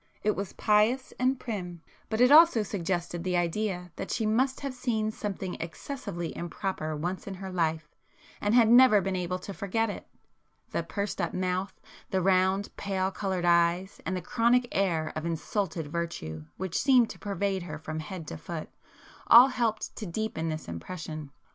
It 0.23 0.35
was 0.35 0.53
pious 0.53 1.13
and 1.19 1.39
prim, 1.39 1.83
but 2.09 2.19
it 2.19 2.31
also 2.31 2.63
suggested 2.63 3.23
the 3.23 3.37
idea 3.37 3.91
that 3.97 4.09
she 4.09 4.25
must 4.25 4.57
[p 4.57 4.61
127] 4.61 4.63
have 4.63 4.83
seen 4.83 5.11
something 5.15 5.53
excessively 5.61 6.35
improper 6.35 6.95
once 6.95 7.27
in 7.27 7.35
her 7.35 7.51
life 7.51 7.87
and 8.41 8.55
had 8.55 8.67
never 8.67 8.99
been 8.99 9.15
able 9.15 9.37
to 9.37 9.53
forget 9.53 9.91
it. 9.91 10.07
The 10.71 10.81
pursed 10.81 11.21
up 11.21 11.35
mouth, 11.35 11.79
the 12.09 12.19
round 12.19 12.75
pale 12.77 13.11
coloured 13.11 13.45
eyes 13.45 14.01
and 14.03 14.17
the 14.17 14.23
chronic 14.23 14.67
air 14.71 15.13
of 15.15 15.23
insulted 15.23 15.85
virtue 15.91 16.45
which 16.57 16.79
seemed 16.81 17.11
to 17.11 17.19
pervade 17.19 17.61
her 17.61 17.77
from 17.77 17.99
head 17.99 18.25
to 18.29 18.37
foot 18.37 18.69
all 19.27 19.49
helped 19.49 19.95
to 19.97 20.07
deepen 20.07 20.49
this 20.49 20.67
impression. 20.67 21.29